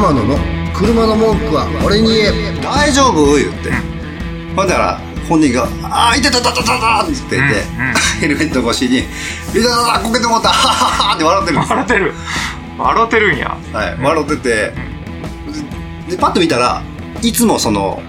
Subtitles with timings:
[0.00, 0.38] 天野の
[0.72, 3.36] 車の文句は俺に言え大丈夫？
[3.36, 3.70] 言って。
[4.56, 7.62] ほんだら、本人が、あー、いてたたたたたって言って、
[8.18, 9.02] ヘルメット越しに、い
[9.62, 11.76] たたたこけてもった、はははって笑ってるんですよ。
[11.76, 12.14] 笑ってる
[12.78, 14.72] 笑ってるんやはい、笑ってて、
[16.08, 16.82] で、でパッと見たら、
[17.20, 18.02] いつもその、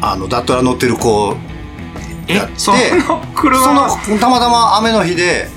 [0.00, 1.36] あの、ダットラ乗ってる子
[2.26, 2.78] やって、えその
[3.34, 5.48] 車その、たまたま雨の日で、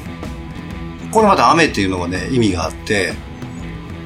[1.11, 3.13] これまた雨っていうのがね、意味があって、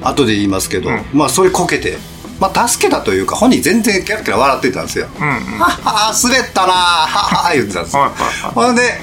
[0.04, 1.04] 後で言いますけど、うん。
[1.12, 1.98] まあそれこけて、
[2.40, 5.08] まあ助けたというか、本人全然キャラキャラ笑ってたんですよ。
[5.18, 5.34] うんうん。
[5.58, 8.12] はっは滑ったなはっは言ってたんですよ。
[8.54, 9.00] ほんで、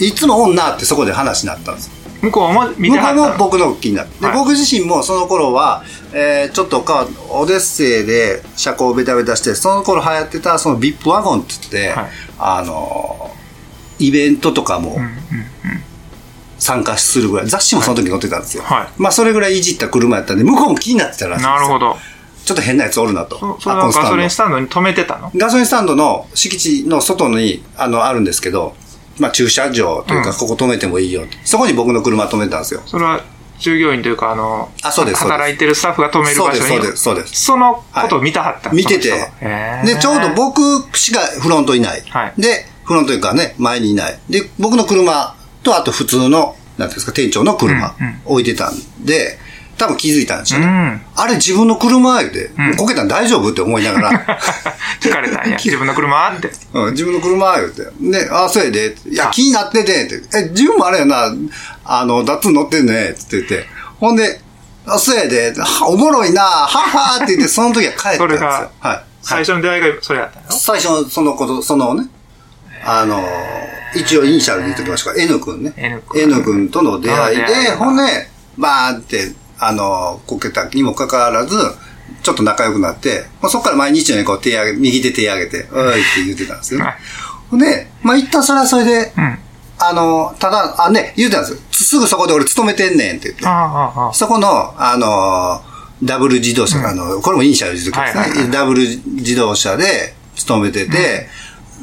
[0.00, 1.92] いつも女ってそこで話になったんですよ。
[2.22, 4.36] 向こうも見向てはも僕の気になって、ではい。
[4.36, 5.82] 僕自身もその頃は、
[6.12, 12.10] えーちょっとかオデッセイで車高をベタベタしてその頃流行ってたそのビップワゴンって言って、はい。
[12.38, 13.30] あの
[13.98, 15.21] イベントとかもうん
[16.62, 17.48] 参加するぐらい。
[17.48, 18.88] 雑誌もその時載ってたんですよ、はい。
[18.96, 21.96] まあそれぐらいいじった車やったんで向こうも気になってたらしいなるほど。
[22.44, 23.38] ちょっと変なやつおるなと。
[23.38, 25.32] そそれはガソリンスタンドに止めてたの？
[25.36, 28.74] ガソリンスタンドの敷地の外にあのあるんですけど、
[29.18, 30.36] まあ、駐車場というか、うん。
[30.36, 31.36] ここ止めてもいいよって。
[31.44, 32.82] そこに僕の車止めたんですよ。
[32.86, 33.20] それは
[33.58, 36.58] 従業員というかあのあそうです働いてるスタッフが止める場所に？
[36.58, 37.44] そうですそうですそうです。
[37.44, 39.10] そのことを見たはった、見てて。
[39.84, 42.02] で、ちょうど僕しかフロントいない。
[42.02, 42.40] はい。
[42.40, 44.18] で、フロントというかね、前にいない。
[44.28, 48.74] で、僕の車と、あと普通の、なんていうんですか、店長の車置いてたん
[49.04, 49.38] で、
[49.78, 50.66] 多分気づいたんですよね。
[50.66, 54.10] うんあれ自分の車言うて、うんこけたん大丈夫って思いながら、
[55.00, 57.82] 聞かれたんや 自分の車あってうん、自分の車言うて。
[58.00, 58.96] で、あ、そうやで。
[59.06, 60.22] いや、あ気になってて、って。
[60.36, 61.32] え、自分もあれやな、
[61.84, 63.66] あの、ダッツ乗ってんね、って言って。
[63.98, 64.40] ほんで、
[64.86, 65.52] あ、そうやで。
[65.58, 68.18] はおもろいな、はっはーって言って、その時は帰ったんですよ。
[68.18, 69.02] それがはい。
[69.22, 72.06] 最初の出会いがそれやったの最初のそのこと、そのね、
[72.84, 73.22] あの、
[73.94, 75.22] 一応イニシャルで言っときましょうか。
[75.22, 75.72] N 君ね。
[75.76, 77.44] N 君 N 君との出会いで
[77.76, 78.02] ほんで、
[78.58, 81.56] バーンって、あの、こけたにもかかわらず、
[82.22, 86.80] ちょっと仲良くなって、まあ、そこから毎日のようにこう手上げ、右手手上げて、おいって言ってたんですよ。
[87.50, 89.38] ほんで、まあ、一旦それはそれで、うん
[89.84, 91.60] あの、ただ、あ、ね、言うてたんですよ。
[91.72, 93.50] すぐそこで俺勤めてんねんって言ってあ。
[93.50, 95.60] あああそこの、あの、
[96.04, 101.28] ダブル自動車、あの、これもイニシャルで言うときですね、はいはいはいダブル自動車で勤めてて、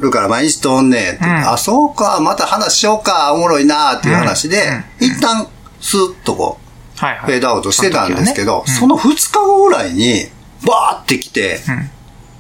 [0.01, 1.51] だから毎日通んねんって、ん。
[1.51, 5.47] あ、そうか、また話しようか、おもろいなっていう話で、一旦、
[5.81, 7.25] スーッとこう、はいはい。
[7.25, 10.25] フェードアウトしてたんですけど、そそのの2日後ぐらいに、
[10.65, 11.59] バーって来て、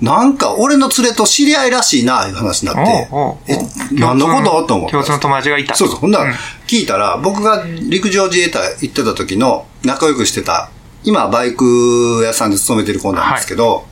[0.01, 0.05] ん。
[0.05, 3.09] なんか俺の連れと知り合いらしいな、いう話になって
[3.47, 3.57] え、
[3.91, 4.67] 何のこと？
[4.67, 4.91] と思って。
[4.93, 5.75] 共通の友達がいた。
[5.75, 5.97] そうそう。
[5.97, 6.31] ほんならうん、
[6.67, 10.69] 聞いたら、僕が陸上自衛隊行ってた時の仲良くしてた、
[11.03, 13.85] 今バイク屋さんで勤めてる子なんですけど、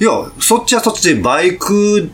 [0.00, 0.10] い、や、
[0.40, 2.10] そっちはそっちでバイク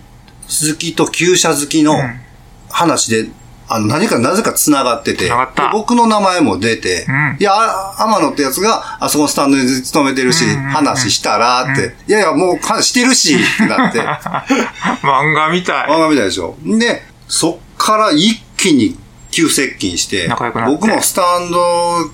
[0.51, 2.21] 好きと旧車好きのん。
[2.69, 3.31] 話で、
[3.69, 5.31] あの、何かなぜか繋がってて、
[5.73, 7.37] 僕の名前も出て、うん。
[7.39, 14.01] いや、あ天野ってやつが、あそこのスタンドに勤めてるし、うんうんうん話したらって、いやいや、もう話してるし、ってなって、
[15.07, 15.89] 漫画みたい。
[15.89, 16.57] 漫画みたいでしょ。
[16.65, 18.97] で、そっから一気に
[19.31, 22.11] 急接近して仲良くな僕もスタンド、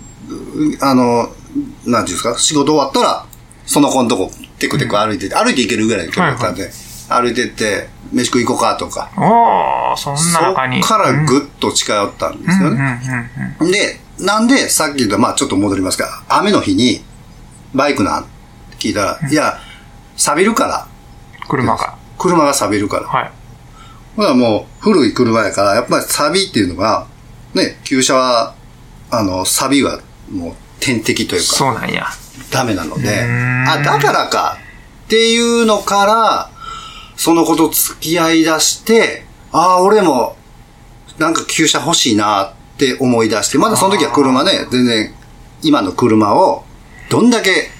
[0.80, 1.30] あの、
[1.86, 3.26] なんていうんですか、仕事終わったら、
[3.66, 6.70] その子のとこ、テクテク歩いてて、歩いて行けるぐらいの距離だったんで、
[7.08, 10.80] 歩いてって、飯食い行こうかとか、おおそんなそ中に。
[10.80, 13.30] っからぐっと近寄ったんですようんうんね。
[13.60, 13.72] うんうん。
[13.72, 17.04] で、なんで、さっき言った、まあちょっと戻りますが、雨の日に、
[17.74, 18.26] バイクなんっ
[18.70, 19.58] て聞いたら、いや、
[20.16, 20.86] 錆びるから。
[21.48, 21.96] 車が。
[22.18, 23.06] 車が錆びるから。
[23.06, 23.30] はい。
[24.16, 27.06] ほらもう古い車やから、やっぱり錆びっていうのが、
[27.54, 28.54] ね、旧車は、
[29.10, 30.00] あの、錆びは
[30.30, 32.06] もう天敵というか、そうなんや。
[32.50, 33.22] ダメなので、
[33.68, 34.56] あ、だからか。
[35.04, 36.50] っていうのから、
[37.16, 40.36] その子と付き合い出して、ああ、俺も、
[41.18, 45.14] なんか旧車欲しいなって思い出して、まだその時は車ね、全然、
[45.62, 46.64] 今の車を、
[47.08, 47.70] どんだけ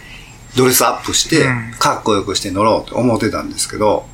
[0.57, 4.07] ドレスアップしてうん、かっこよくして乗ろうと思ってたんですけど、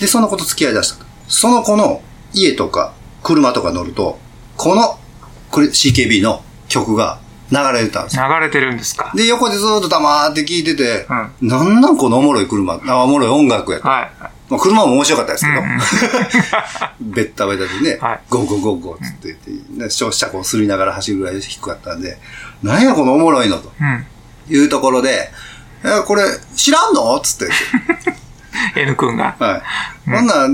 [0.00, 1.04] で、その子と付き合い出した。
[1.28, 2.00] その子の
[2.32, 4.18] 家とか車とか乗ると、
[4.56, 4.98] この、
[5.50, 7.18] これ CKB の曲が
[7.50, 8.22] 流れてたんですよ。
[8.28, 9.12] 流れてるんですか？
[9.14, 11.06] で、横でずーっと黙って聞いてて、
[11.40, 13.88] うなんなんこのおもろい車、あおもろい音楽やと。
[13.88, 14.10] はい
[14.48, 17.10] まあ、車も面白かったですけど、うんうん。
[17.14, 18.20] ベッタベタでね、はい。
[18.30, 19.50] ゴーゴーゴーゴーって言って、
[19.84, 22.18] ね、消費者こうすりながら走るぐらい低かったんで、
[22.62, 24.06] なんやこのおもろいのとうん。
[24.48, 25.30] いうところで、
[25.84, 26.22] え、これ
[26.54, 27.18] 知らんの？
[27.20, 27.52] つって。
[27.88, 28.00] 言っ
[28.74, 28.80] て。
[28.80, 29.34] N 君が。
[29.38, 29.62] は
[30.06, 30.10] い。
[30.10, 30.48] ほんなら、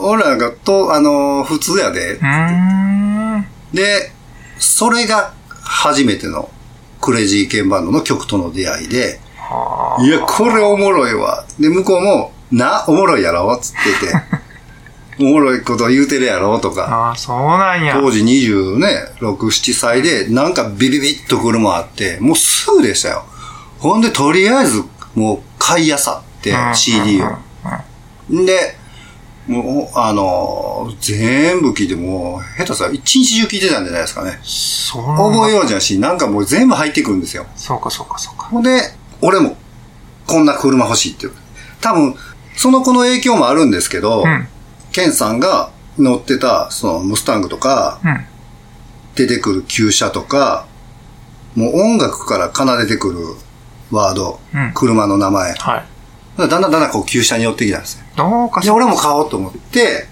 [0.00, 2.14] 俺らがと、あのー普通やで。
[2.14, 2.20] う。
[2.20, 3.46] ーん。
[3.72, 4.12] で、
[4.58, 5.32] それが
[5.62, 6.50] 初めての
[7.00, 11.44] クレイジーケンバンドの曲との出会いで、はいや、これおもろいわ。
[11.60, 13.56] で、向こうも、な、おもろいやろ？
[13.60, 14.14] つってて、
[15.18, 16.58] おもろいこと言うてるやろ？
[16.60, 18.78] とか、ああそうなんや当時26、
[19.20, 23.24] 7歳で、なんかビビビッと車あって、もうすぐでしたよ。
[23.78, 24.82] ほんで、とりあえず、
[25.14, 27.26] もう、買いあさってうん、CD を
[28.30, 28.76] で、
[29.46, 34.38] もう、あのー全部聞いてもう、下手さ、一日中聞いてたんじゃないですかね。
[34.42, 35.02] そう
[35.32, 37.46] 覚えようじゃし、なんかもう全部入ってくるんですよ。
[37.56, 38.46] そうかそうかそうか。
[38.46, 38.80] ほんで、
[39.20, 39.56] 俺も、
[40.26, 41.26] こんな車欲しいって。
[41.80, 42.14] 多分、
[42.56, 44.48] その子の影響もあるんですけど、うん。
[44.92, 48.24] ケンさんが乗ってた、その、ムスタングとか、うん。
[49.14, 50.66] 出てくる旧車とか、
[51.54, 53.18] もう音楽から奏でてくる
[53.90, 55.52] ワード、うん車の名前。
[55.54, 55.84] はい。
[56.38, 58.04] だんだんだんだんこう旧車に寄ってきたんですよ。
[58.10, 60.06] で、どうかそう俺も買おうと思って、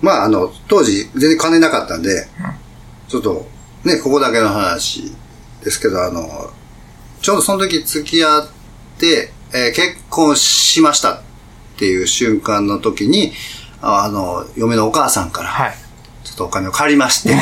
[0.00, 2.26] まああの、当時全然金なかったんで、
[3.08, 3.46] ちょっと、
[3.84, 5.12] ね、ここだけの話
[5.62, 6.50] ですけど、あの、
[7.20, 8.48] ちょうどその時付き合っ
[8.98, 11.22] て、えー結婚しました
[11.78, 13.32] っていう瞬間の時に、
[13.80, 15.74] ああの、嫁のお母さんから、はい。
[16.24, 17.36] ちょっとお金を借りまして、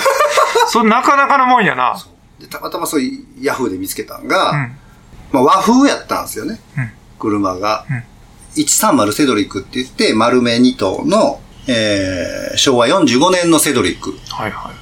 [0.68, 1.96] それなかなかのもんやな。
[2.38, 4.76] でたまたまそういうヤフーで見つけたんが、うん。
[5.32, 6.60] まあ和風やったんですよね。
[6.76, 7.86] うん車が。
[7.90, 8.02] うん
[8.56, 14.72] 130セドリックって言って、丸目2頭の、えー、昭和45年のセドリックはいは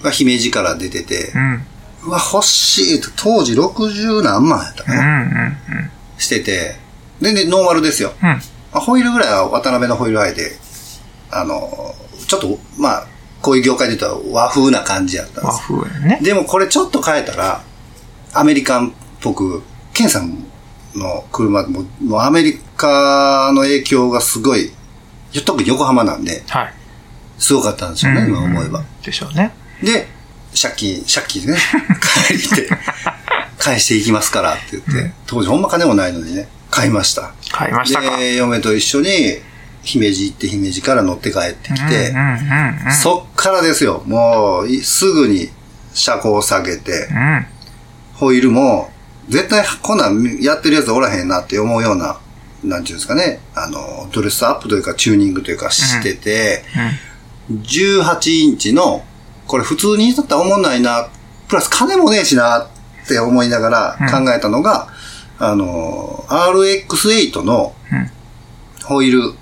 [0.00, 0.04] い。
[0.04, 1.66] が姫路から出ててう、ん。
[2.04, 5.56] うわ、欲しいと、当時60何万やったかうんうな、ん
[6.18, 6.76] してて、
[7.20, 8.12] 全然ノーマルですよ。
[8.22, 8.28] うん。
[8.28, 8.34] うん。
[8.34, 8.40] ま
[8.74, 10.52] あ、ホイールぐらいは渡辺のホイールアイで、
[11.30, 11.94] あの、
[12.26, 13.06] ちょっと、まあ、
[13.42, 16.20] こういう業界で言ったら和風な感じやったんで和す風やね。
[16.22, 17.62] でもこれちょっと変えたら、
[18.34, 19.62] アメリカンっぽく、
[19.94, 20.44] ケンさん
[20.94, 24.72] の車も、もうアメリカの影響がすごい、
[25.44, 26.74] 特に横浜なんで、はい。
[27.38, 28.82] すごかったんですよね、今思えば。
[29.04, 29.52] でしょうね。
[29.82, 30.08] で、
[30.60, 31.58] 借金、借金でね、
[32.28, 32.68] 借りて、
[33.58, 37.32] 返していきますからって言って、当時ほんま金もないのにね、買いました。
[37.50, 38.16] 買いましたか。
[38.18, 39.08] で、嫁と一緒に、
[39.82, 42.92] 姫路行って姫路から乗って帰ってきて、うんうんうんうん。
[42.92, 45.48] そっからですよ、もうい、すぐに
[45.94, 47.46] 車高を下げて、うん。
[48.14, 48.90] ホイールも、
[49.28, 52.18] 絶対こんなんやってるやつおらへんなって思うような、
[52.64, 56.64] なんていうんですかね、あの、ドレスアップというかチューニングというかしてて、
[57.50, 59.04] 18インチの、
[59.46, 61.08] これ普通にだったら思んないな、
[61.48, 62.68] プラス金もねえしなっ
[63.06, 64.88] て思いながら考えたのが、
[65.38, 68.10] あの、RX8 のうん
[68.84, 69.34] ホイール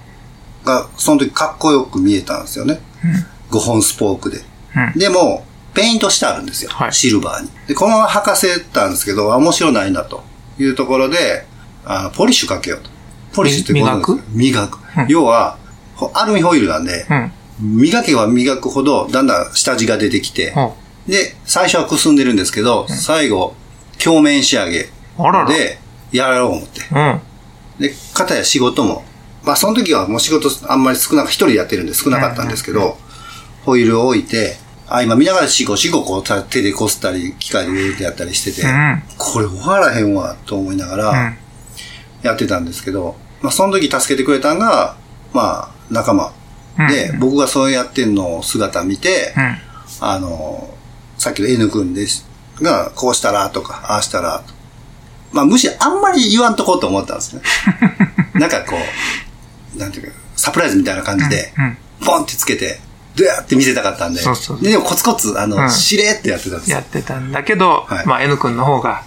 [0.64, 2.80] がその時かっこよく見えたんですよね。
[3.50, 4.38] 5本スポークで。
[4.94, 4.98] うん。
[4.98, 6.70] でも、ペイントしてあるんですよ。
[6.72, 7.50] はいシルバーに。
[7.68, 10.24] で、このまま履かせたんですけど、あ面白ないなと
[10.58, 11.46] いうところで、
[11.84, 12.90] あの、ポリッシュかけようと。
[13.34, 14.78] ポリッシュってこうなんですよ磨く？
[14.98, 15.58] うん要は、
[15.94, 17.78] ほアルミホイールなんで、うん。
[17.78, 20.74] 磨けば磨くほど、だんだん下地が出てきて、ほ
[21.06, 23.54] で、最初はくすんでるんですけど、最後、
[24.02, 24.88] 鏡面仕上げう。
[25.18, 25.48] あらら。
[25.48, 25.78] で、
[26.12, 26.80] やろう思って。
[26.92, 27.20] うん。
[27.80, 29.04] で、片や仕事も、
[29.42, 32.98] まあその時はもう仕事あんまり少なく、一人でやってるんで少なかったんですけど、
[33.64, 34.56] ホイールを置いて、
[34.88, 39.02] あ、今見ながらシゴシゴこうた手でこすったり、機械で入れてやったりしてて、うん。
[39.18, 41.38] これ終わらへんわ、と思いながうらん。
[42.22, 44.96] やってたんですけど、まあその時助けてくれたんが、
[45.32, 46.32] まあ仲間
[46.88, 49.58] で、うん僕がそうやってんのを姿見て、うん。
[50.00, 50.68] あの、
[51.18, 52.26] さっきの N 君です
[52.60, 54.55] が、こうしたらとか、ああしたらと。
[55.36, 57.42] まあ、むしろあんまり言わんとこうと思ったんですね。
[58.34, 58.76] なんかこ
[59.74, 61.78] う、なんていうか、サプライズみたいな感じで、うん。
[62.04, 62.80] ポンってつけて、
[63.14, 69.02] ドゥーって見せたかったんで、そうそうででもコツコツ、あの、うんしれーってやってたんですよやってたんだけど、はいまあ N 君の方が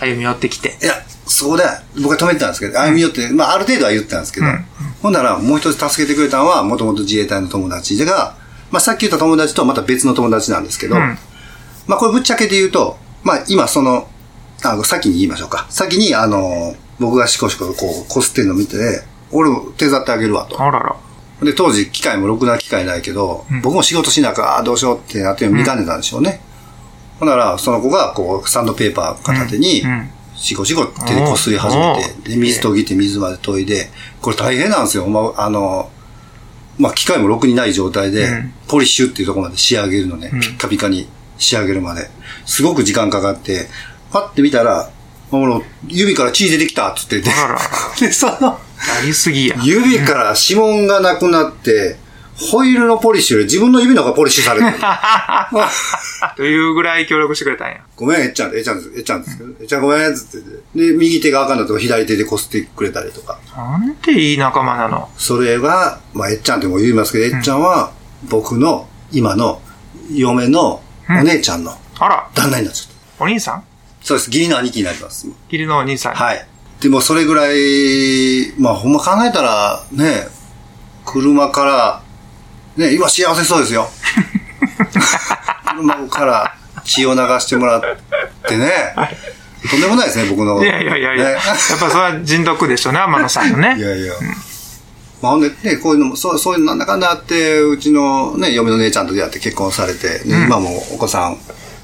[0.00, 0.78] 歩み寄ってきて。
[0.82, 0.94] いや、
[1.26, 1.82] そうだ。
[2.00, 4.64] 僕は止めてたんですけど、歩み寄って、まあ、ある程度は言ってたんですけど、うん
[5.02, 8.34] ほんなら、もう一つ助けてくれたのは、もともと自衛隊の友達が、
[8.70, 11.18] まあ、さっき言った友達とはまた別の友達なんですけど、うん
[11.86, 14.08] まあ、これぶっちゃけて言うと、まあ、今その、
[14.62, 15.66] あの、先に言いましょうか。
[15.70, 20.60] 先に、あの、僕がシコシコこう、こすってんの見て、俺も手伝ってあげるわと。
[20.60, 20.96] あらら。
[21.42, 26.40] で、当時、機械もろくな機械ないけど、うん僕も仕事しなきゃ、あーどうしようってなって見かねたんでしょうね。
[27.20, 30.10] ほんなら、その子が、こう、サンドペーパー片手に、うん。
[30.34, 33.90] シコシコ手でこすり始めて、で、水研ぎて水まで研いで、
[34.22, 35.06] これ大変なんですよ。
[35.06, 35.90] まあ、あの、
[36.78, 42.10] まあ、機械もろくにない状態で、うんポリッシュっていうところまで仕上げるのね、うんピッカピカに仕上げるまで。
[42.44, 43.66] すごく時間かかって、
[44.12, 44.90] パッて見たら、
[45.30, 47.60] もう指から血出てきたって言っててあららら。
[48.00, 48.58] で、その、や
[49.04, 49.56] りすぎや。
[49.62, 51.98] 指から指紋がなくなって、
[52.40, 54.76] ホイールのポリッシュより自分の指の方がポリッシュされてる。
[56.36, 57.78] というぐらい協力してくれたんや。
[57.96, 60.90] ごめん、えっちゃん、えっちゃんです、えっちゃんですえっちゃんごめん、つってて。
[60.92, 63.38] で、右手が赤んだと左手でこすってくれたりとか。
[63.56, 65.08] なんていい仲間なの。
[65.18, 67.90] それが、まあ、えっちゃんっても言いますけど、えっちゃんは、
[68.28, 69.60] 僕の、今の、
[70.12, 73.24] 嫁の、お姉ちゃんの、あら、旦那になっちゃった。
[73.24, 73.62] お兄さん？
[74.08, 75.26] そうです、義理の兄貴になります。
[75.26, 76.14] 義理のお兄さん。
[76.14, 76.46] はい。
[76.80, 80.28] でも、それぐらい、まあ、ほんま考えたら、ね、
[81.04, 82.02] 車か
[82.78, 83.90] ら、ね、今幸せそうですよ。
[85.76, 87.82] 車から血を流してもらっ
[88.48, 88.94] てね、
[89.70, 90.64] とんでもないですね、僕の。
[90.64, 91.42] いやいやいやいや、ねやっ
[91.78, 93.68] ぱそれは人徳でしょうね、天野さんのいね。
[93.78, 94.14] やいや。
[95.20, 101.36] まあ、ほんでね、こういうのも、そう、そういうのなんだかんだあって、うちのね、嫁の姉ちゃんと出会って結婚されて、ね今もお子さん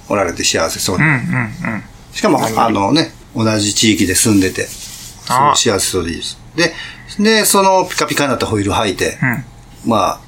[0.08, 1.04] おられて幸せそうに。
[1.04, 1.84] うんうんうん。
[2.14, 6.38] しかも、あのね、同じ地域で住んでて、すご幸せそうでいいです。
[6.56, 6.72] で、
[7.18, 10.20] で、そのピカピカになったホイール履いて、うんまあ、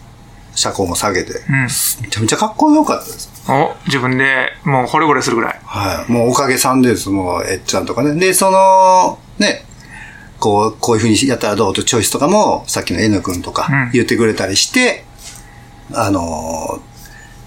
[0.55, 3.31] 車高も下げて、んめちゃめちゃかっこよかったです。
[3.49, 5.61] お、自分でもう惚れ惚れするぐらい。
[5.65, 6.13] はい。
[6.13, 8.15] もうおかげさんです、もう、えっちゃんとかね。
[8.15, 9.65] で、その、ね、
[10.41, 15.05] こう、こういう風にやったらどうとチョイスとかも、さっきの N 君とかうん言ってくれたりして、
[15.93, 16.96] あのー、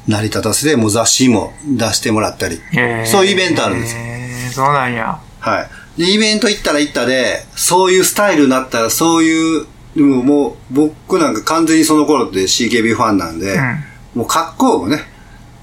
[0.09, 2.59] 成り立たせでもう雑誌も出してもらったり、
[3.05, 4.01] そういうイベントあるんですよ。
[4.01, 5.19] へーそうなんや。
[5.39, 5.61] は
[5.97, 6.01] い。
[6.01, 13.83] で、イベント行ったら行ったで、そういうスタイルになったら、そういう、でももう、僕なんか完全にその頃って CKB ファンなんで、うん
[14.15, 15.01] もう格好もね、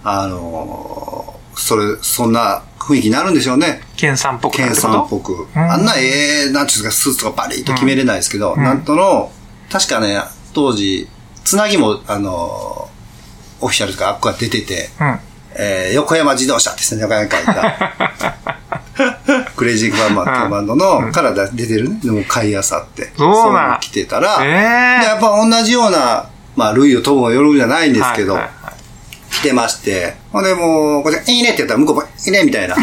[0.05, 3.81] あのーそれ、そんな雰囲気になるんでしょうね。
[3.97, 5.49] ケンさんっぽくなケンさんっぽく。
[5.55, 9.33] あんなええなんていうんですか、スーツとかバリッと決めれないですけど、なんとの、
[9.73, 10.21] 確かね、
[10.55, 11.09] 当時、
[11.45, 12.86] つなぎも、あのー
[13.61, 14.09] オフィシャルとか？
[14.09, 15.19] あっこが出てて、うん。
[15.59, 17.77] えー横山自動車ですね、横山に書いた。
[19.57, 23.13] クレイジーバンマンっていうバンドの、からだ出てるね、でも買いあさって。
[23.17, 23.71] そうなん。
[23.71, 29.35] いの着てたら、ええでやっぱ同じような、まあ、類を飛ぶもよるじゃないんですけど、はいはいはい。
[29.35, 32.77] 来てまして、ほんでもう、これ、いいねって言ったら向こうも、いいねみたいな。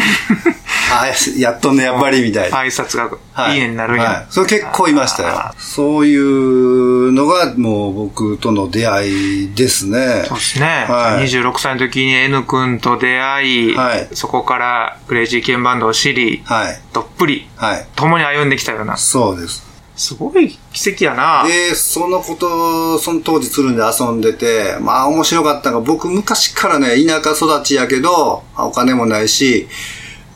[0.92, 1.06] あ
[1.38, 2.58] やっとんね、やっぱりみたいな。
[2.58, 4.04] 挨拶がはいいいになるんや。
[4.04, 4.26] はい。
[4.30, 5.54] それ結構いましたよあ。
[5.58, 10.24] そういうのがもう僕との出会いですね。
[10.26, 10.66] そうですね。
[10.88, 16.80] はい26歳の時に N 君と出会い、はいそこからクレイジーケンバンドを知り、はい。
[16.92, 17.86] どっぷりはい。
[17.96, 18.96] 共に歩んできたような。
[18.96, 19.74] そうです。
[19.96, 21.44] すごい奇跡やな。
[21.46, 29.68] で、そのこと、その当時鶴んで遊んでて、まあ面白かったのが、僕昔からね、田舎育ちやけど、お金もないし、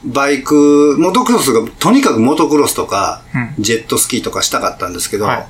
[0.04, 3.62] バイク、モトクロスが、とにかくモトクロスとか、うん。
[3.62, 5.46] ジェットスキーとかしたかったんですけど、はい。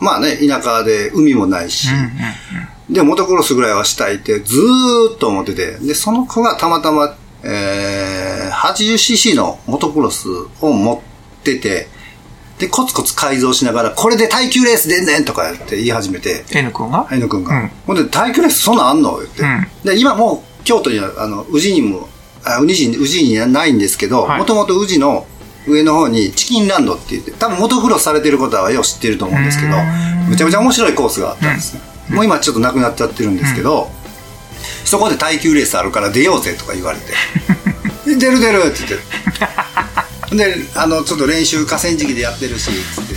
[0.00, 2.02] まあね、田舎で海もないし、うんうん
[2.88, 2.94] うん。
[2.94, 10.28] で、モトクロスぐらいはしたいってずーっと思ってて、で、その子がたまたま、えー、80cc のモトクロス
[10.60, 11.88] を持ってて、
[12.58, 17.06] で、コツコツ改造しながら、これで耐久レース出んねんとかやって言い始めて、N 君が？
[17.10, 17.60] 愛野くんが。
[17.60, 17.70] うん。
[17.86, 19.18] ほんで、耐久レースそんなんあんの？
[19.18, 19.42] 言って。
[19.42, 19.66] うん。
[19.84, 22.08] で、今もう、京都には、あの、宇治にも、
[22.44, 24.38] あ宇治に、宇治にはないんですけど、はい。
[24.38, 25.26] もともと宇治の
[25.66, 29.76] 上の方にチキンランドって言って、多分モトクロスされてることはよう知ってると思うんですけど、
[30.28, 31.80] むちゃむちゃ面白いコースがあったんですね。
[32.10, 33.90] もう今ちょっとなくなっちゃってるんですけど、
[34.84, 37.12] そこで耐久レースあるから出ようぜとか言われて、
[38.06, 40.36] で出る出るって言って。
[40.36, 43.14] で、あの、ちょっと練習河川敷でやってるし、つって、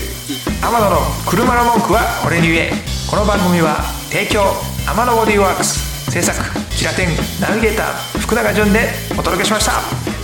[0.62, 2.74] 天野の車の文句は俺に言え。
[3.08, 3.78] この番組は
[4.10, 4.44] 提供
[4.88, 5.96] 天野ボディーワークス。
[6.12, 7.10] 制作キラテン
[7.42, 8.80] ナビゲーター福永潤で
[9.12, 10.15] お届けしました。